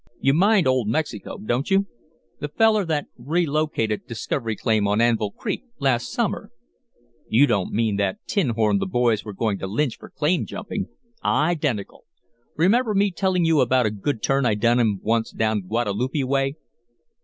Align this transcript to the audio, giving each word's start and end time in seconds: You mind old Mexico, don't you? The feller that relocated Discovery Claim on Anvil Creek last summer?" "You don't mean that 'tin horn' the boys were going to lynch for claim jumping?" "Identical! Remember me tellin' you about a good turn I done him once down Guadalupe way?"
You 0.19 0.33
mind 0.33 0.65
old 0.65 0.87
Mexico, 0.87 1.37
don't 1.37 1.69
you? 1.69 1.85
The 2.39 2.47
feller 2.47 2.85
that 2.85 3.05
relocated 3.19 4.07
Discovery 4.07 4.55
Claim 4.55 4.87
on 4.87 4.99
Anvil 4.99 5.29
Creek 5.29 5.65
last 5.77 6.11
summer?" 6.11 6.49
"You 7.27 7.45
don't 7.45 7.71
mean 7.71 7.97
that 7.97 8.17
'tin 8.25 8.49
horn' 8.55 8.79
the 8.79 8.87
boys 8.87 9.23
were 9.23 9.31
going 9.33 9.59
to 9.59 9.67
lynch 9.67 9.97
for 9.99 10.09
claim 10.09 10.47
jumping?" 10.47 10.87
"Identical! 11.23 12.05
Remember 12.55 12.95
me 12.95 13.11
tellin' 13.11 13.45
you 13.45 13.59
about 13.59 13.85
a 13.85 13.91
good 13.91 14.23
turn 14.23 14.43
I 14.43 14.55
done 14.55 14.79
him 14.79 14.99
once 15.03 15.31
down 15.31 15.67
Guadalupe 15.67 16.23
way?" 16.23 16.55